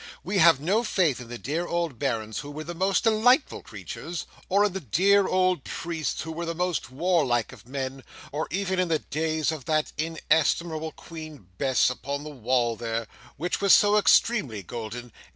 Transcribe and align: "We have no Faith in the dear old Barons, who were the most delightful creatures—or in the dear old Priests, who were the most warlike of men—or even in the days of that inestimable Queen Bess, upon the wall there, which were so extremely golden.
"We 0.23 0.39
have 0.39 0.59
no 0.59 0.83
Faith 0.83 1.21
in 1.21 1.27
the 1.27 1.37
dear 1.37 1.67
old 1.67 1.99
Barons, 1.99 2.39
who 2.39 2.49
were 2.49 2.63
the 2.63 2.73
most 2.73 3.03
delightful 3.03 3.61
creatures—or 3.61 4.65
in 4.65 4.73
the 4.73 4.79
dear 4.79 5.27
old 5.27 5.63
Priests, 5.63 6.21
who 6.23 6.31
were 6.31 6.47
the 6.47 6.55
most 6.55 6.89
warlike 6.89 7.51
of 7.53 7.67
men—or 7.67 8.47
even 8.49 8.79
in 8.79 8.87
the 8.87 8.97
days 8.97 9.51
of 9.51 9.65
that 9.65 9.91
inestimable 9.99 10.93
Queen 10.93 11.49
Bess, 11.59 11.91
upon 11.91 12.23
the 12.23 12.31
wall 12.31 12.75
there, 12.75 13.05
which 13.37 13.61
were 13.61 13.69
so 13.69 13.95
extremely 13.95 14.63
golden. 14.63 15.11